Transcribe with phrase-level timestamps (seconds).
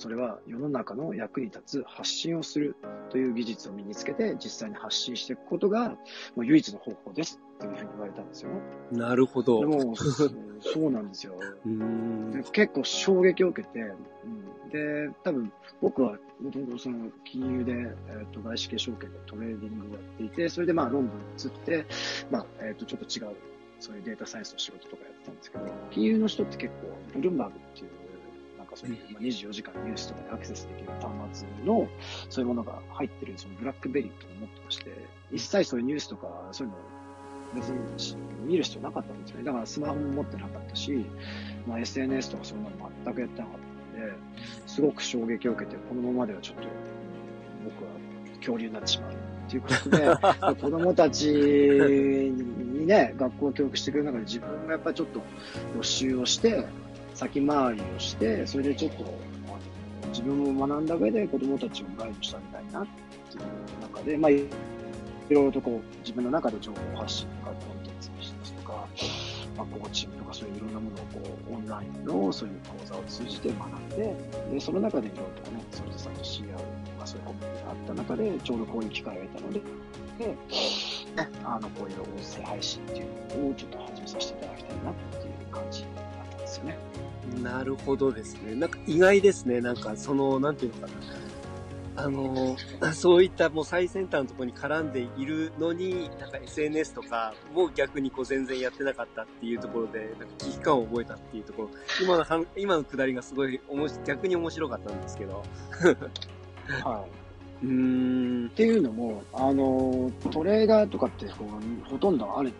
[0.00, 2.74] それは世の中の役に立つ発信をする
[3.10, 5.96] という技術を身につけて実際に発信していくことが、も
[6.38, 8.50] う唯一の方法ですっていうふうに言われたんですよ。
[8.92, 9.60] なるほど。
[9.60, 9.94] でも、
[10.64, 11.34] そうなんですよ。
[11.66, 13.80] うん結構衝撃を受けて、
[14.24, 15.52] うん、で、多分
[15.82, 21.84] 僕はもともとその金融で、えーと、外資系証券でトレーディングをやっていて、それでまあロンドンに移って、
[22.30, 23.36] まあ、えっ、ー、と、ちょっと違う、
[23.78, 27.99] そういうデータサイエンスの仕事とかやってたんですけど、金融の人って結構、ブルームバーグっていう、
[28.70, 31.88] かそういう、まあ、24時間ニュースとかでアクセスできる端末の、
[32.28, 34.90] そういうものが入ってる、そのブラックベリーとか持ってまして、
[35.32, 36.78] 一切そういうニュースとか、そういうの
[37.54, 39.44] 別に見る必要なかったんですよね。
[39.44, 41.04] だからスマホも持ってなかったし、
[41.66, 43.58] まあ、SNS とかそんなの全くやってなかっ
[43.94, 44.14] たので、
[44.66, 46.68] すごく衝撃を受けて、このままではちょっと
[47.64, 47.90] 僕は
[48.38, 55.20] 恐竜になってしまうっていうことで、 子供たちにね、学校を教育してくれる中で自分がやっぱりちょっと
[55.76, 56.66] 予習をして、
[57.20, 59.04] 先回りをして、それでちょっと
[60.08, 62.86] 自分も学んだ上で子供たちをガイドしてあげたいなっ
[63.30, 64.38] ていう中で、まあ、い
[65.28, 68.86] ろいろとこう自分の中で情報発信とかコンテンツにしとか、
[69.54, 74.16] まあ、コーチングとかそういういろんなものをこうオンラインのそういう講座を通じて学んで、
[74.54, 76.58] でその中でいろいろとね、それぞれと知り合う、
[76.96, 79.60] まあ、そういうコミュニティがあった中で、ちょうどこういう機会が得たので、
[80.18, 80.36] で、ね、
[81.44, 85.84] あの、こういう音声配信っていうのをちょっと始めさせていただきたいなっていう感じ
[86.50, 86.78] ですよね。
[87.42, 88.54] なるほどですね。
[88.54, 89.60] なんか意外ですね。
[89.60, 90.92] なんかその、なんていうのか
[91.96, 92.04] な。
[92.04, 92.56] あの、
[92.92, 101.70] そういったもう最先端のところに絡んでいるのに、なんか SNS とかも逆にこう全然やってなかったっていうところで、なんか危機感を覚えたっていうところ、
[102.02, 105.42] 今の、今のくだりがすごいおもし、逆に面白かったんですけど。
[106.84, 107.10] はい。
[107.62, 108.46] うん。
[108.46, 112.52] っていうのも、あの、トレーダーとかってこうほとんどある、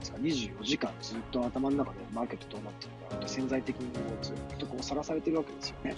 [0.00, 5.96] ですか、24時間ずっと頭の中でマーケットどうなってるかって潜在的にもうずっとこうさらされてるわけですよね。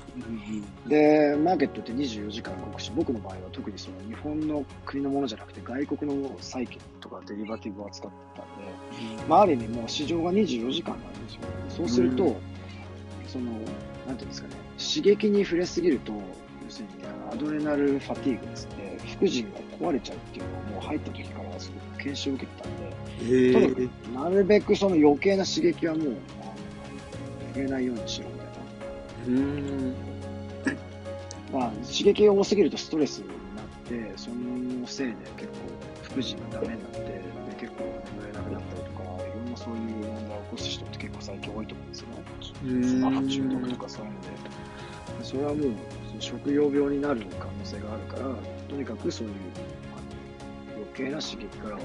[0.87, 8.45] で、マーケットって24時間動くし、僕の場合は特にその日本の国のものじゃなくて外国の債券とかデリバティブを扱ったん
[9.17, 11.41] で、まあ、ある意味もう市場が24時間なんですよ。
[11.69, 12.37] そうすると、
[13.27, 13.53] その、
[14.07, 16.21] なんていうんですかね、刺激に触れすぎると、要
[16.69, 22.77] するにアドレナルファティーグですね、副腎が壊れちゃうっていうのをもう入った時からすごく研修を受けてたん
[23.29, 26.17] で、とにかくなるべくその余計な刺激はもう、
[27.55, 28.53] 入れないようにしようみたいな。
[29.27, 29.95] うん
[31.53, 35.59] まあ、刺激が多すぎるとストレスになって、そのせいで結構
[36.03, 37.23] 副腎がダメになって、で
[37.61, 37.85] 結構
[38.17, 42.87] 眠れなくなったりとか、いろんなそういう問題を起こす人って結構最近多いと思うんですよね。
[42.89, 44.29] スマホ中毒とかそういうので。
[45.23, 45.73] それはもう
[46.21, 48.35] 食用病になる可能性があるから、
[48.69, 49.92] とにかくそういう余
[50.95, 51.83] 計な刺激からは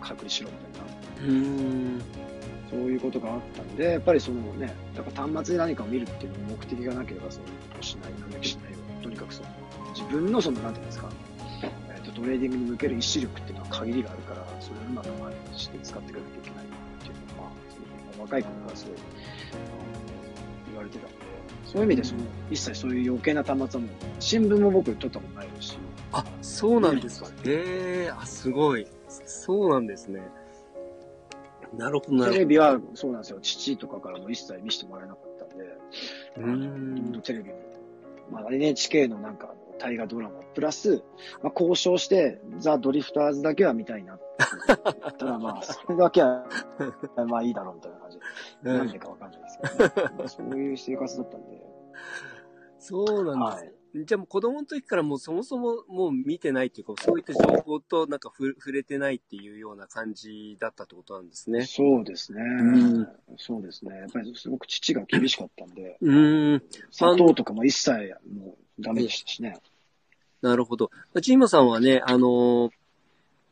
[0.00, 1.28] 隔離しろみたいな。
[1.28, 2.02] うん
[2.68, 9.48] そういうことがあったんで、やっぱりそのね、だから端末で何かを見るっていうの目的がなければそういうことをしない、なるべくしないように、とにかくその
[9.94, 11.08] 自分のその、なんていうんですか、
[11.62, 16.68] えーと、トレーディングに向ける意志力っていうのは限りがあるから、それをうまくマネージして使っていかなきゃいけないっ
[17.02, 17.50] ていうのは、
[18.12, 18.94] その若い頃からすごい
[20.68, 21.16] 言われてたんで、
[21.64, 22.20] そういう意味でその、
[22.50, 25.78] 一切そういう余計な端末はもう、新聞も僕取ったことないですし。
[26.18, 27.28] あ、そうなんですか。
[27.44, 28.86] へえー、あ、すごい。
[29.08, 30.22] そうなんですね。
[31.76, 32.32] なるほど、なるほど。
[32.32, 33.40] テレビは、そうなんですよ。
[33.40, 35.78] 父とかからも一切見せてもらえなかったんで、
[36.38, 37.56] うんテレビも、
[38.30, 41.02] まあ、NHK のなんか、大河ドラマ、プラス、
[41.42, 44.18] まあ、交渉して、ザ・ドリフターズだけは見たいな
[45.18, 46.46] たら、まあ、 それだけは、
[47.26, 48.18] まあいいだろうみたいな感じ
[48.62, 51.66] で、なんでかわかんないですけど、ね、そういう生活だったんで。
[52.78, 61.64] そうなんです、はいじゃあもう子供の時からもうそもそももう見てないっていうか、そういった情報となんか触れてないっていうような感じだったってことなんですね。
[61.64, 62.42] そうですね。
[62.42, 63.08] うん、
[63.38, 63.96] そうですね。
[63.96, 66.14] やっぱりすごく父が厳しかったんで、う
[66.56, 66.62] ん。
[66.90, 69.56] 砂糖とかも一切もうダメでしたしね。
[70.42, 70.90] なるほど。
[71.22, 72.70] チームさんはね、あのー、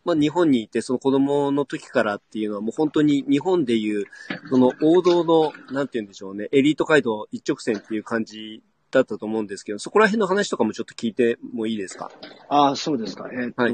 [0.05, 4.05] まあ、日本にいて、その子供の時からっていうのはもう本当に日本でいう、
[4.51, 8.63] その王道の、なんて言うんでしょうね、エリート街道一直線っていう感じ
[8.99, 12.11] だったと思うんですけど、そこら辺の話とかもちょっと聞いてもいいですか？
[12.49, 13.29] ああ、そうですか。
[13.33, 13.73] えっ、ー、と、はい、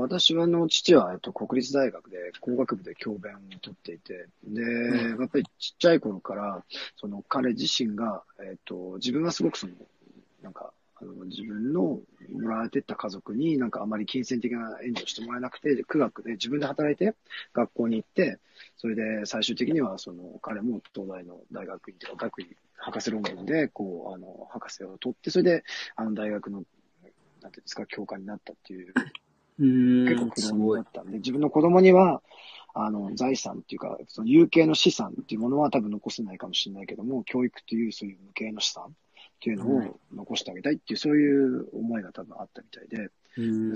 [0.00, 6.64] 私はの父は、えっと、国立大学で工学部で教鞭を取っていて、で、うん、やっぱりちっちゃい頃から、
[6.96, 9.72] その彼自身が、えっ、と、自分はすごくその、
[10.42, 12.00] なんか、あの自分の
[12.32, 17.14] もらえてった家族になんかあまり金銭的な援助をしてもらえなくて、苦学で自分で働いて
[17.52, 18.38] 学校に行って、
[18.76, 25.64] それで最終的にはその彼も東大の大学院とか学位博士論文で、こう、あの、博士を取って、それで、
[25.96, 26.62] あの、大学の、
[27.42, 28.94] なんていうんですか、教官になったっていう、
[29.58, 32.22] 結構苦労だったんで、自分の子供には、
[32.74, 38.94] あの、財産っていうか、その有形の資産っていうものは多分残せないかもしれないけども、教育というそういう無形の資産、
[39.36, 43.10] っていうのを残してあげたいっていう、そういう思いが多分あったみたいで、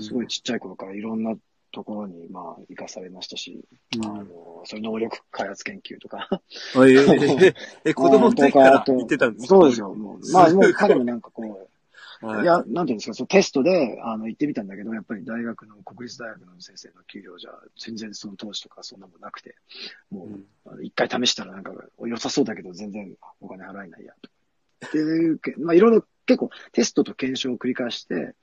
[0.01, 1.35] すごいちっちゃい頃からいろんな
[1.71, 3.63] ところに、まあ、生かされましたし、
[3.95, 4.25] うん、あの、
[4.65, 6.27] そういう能力開発研究とか。
[7.85, 9.47] え 子供の時から言ってたんですか？
[9.47, 9.93] そうですよ。
[9.93, 10.31] もう。
[10.31, 11.67] まあ、もう彼もなんかこう、
[12.25, 19.55] はい、いや、なんていうんですか、そのテストで、あの、行ってみたんだけど、やっぱり大学の、国立大学の先生の給料じゃ、全然その当時とかそんなもんなくて、
[20.11, 20.25] も
[20.65, 21.73] う、一、うん、回試したらなんか、
[22.05, 24.29] 良さそうだけど全然お金払えないや、と。
[24.85, 28.35] っていう、まあ、いろいろ結構テストと検証を繰り返して、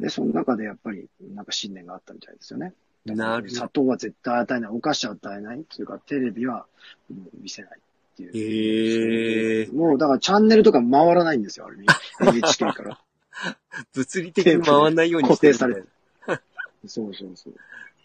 [0.00, 2.72] で、その中でやっぱりなんか信念があったみたいですよね。
[3.04, 6.66] なる砂糖は絶対与えない、お菓子は与えないっていうか、テレビは
[7.40, 8.30] 見せないっていう。
[8.36, 9.74] へえー。
[9.74, 12.38] もうだからチャンネルとか回らないんですよ、ある意味。
[12.40, 13.00] NHK から。
[13.92, 15.52] 物理的に回らないようにしてる。
[15.54, 15.88] 固定されてる。
[16.86, 17.54] そうそうそう。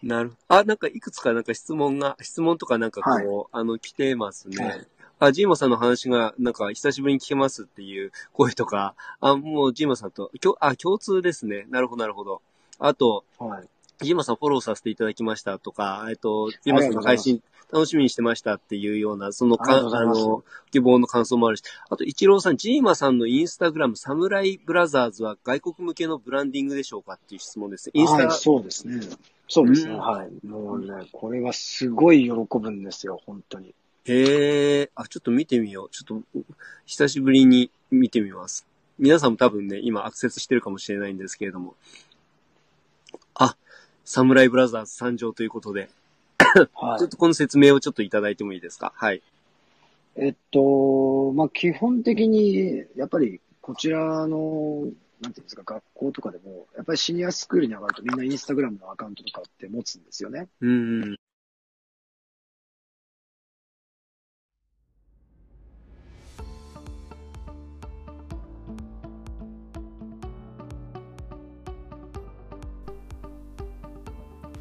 [0.02, 3.10] なるあ、なんかいくつかなんか質問が、質問とかなんかこ
[3.52, 4.64] う、はい、あの、来てますね。
[4.64, 4.86] はい
[5.24, 11.66] あ、ジーモさんの話が、なんか、久しぶりに聞けますっていう声とか、あ、もう、ジーモさんと、きょあ、共通ですね。
[11.70, 12.42] なるほど、なるほど。
[12.80, 13.68] あと、はい。
[14.00, 17.40] ジーモさんフォローさせていただきましたとか、えっと、ジーモさんの配信
[17.72, 20.42] 楽しみにしてましたっていうような、そのか、あの、
[20.72, 27.90] 希望の感想もあるし、あと、イチローさん、ジーマさんのインスタグラム、サムライブラザーズは外国向けのブランディングでしょうかっていう質問です。
[27.94, 29.00] インスタ、はい、そうですね。
[29.46, 29.94] そうですね。
[29.94, 30.46] はい。
[30.46, 33.74] もうね、これはすごい喜ぶんですよ、本当に。
[34.04, 35.90] へえ、あ、ちょっと見てみよう。
[35.90, 36.44] ちょっと、
[36.86, 38.66] 久しぶりに見てみます。
[38.98, 41.74] 皆さんも多分ね、今アクセスしてるかもしれないんですけれども。
[43.34, 43.56] あ、
[44.04, 45.88] サムライブラザーズ参上ということで。
[46.74, 48.92] はい、ちょっとこの説明をちょっといただいてもいいですか？
[48.96, 49.22] はい。
[50.16, 54.88] えっと、まあ、基本的に、やっぱり、こちらの、
[55.22, 60.48] なんていうんですか、学校とかでも、やっぱりシニアスクールに上がるとみんなインスタグラムのアカウントとかって持つんですよね。
[60.60, 61.16] うん。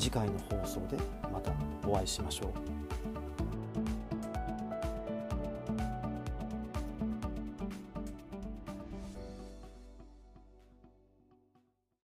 [0.00, 0.96] 次回の放送で
[1.30, 1.52] また
[1.86, 2.69] お会いしましょう。